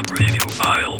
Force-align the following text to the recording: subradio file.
subradio 0.00 0.48
file. 0.48 0.99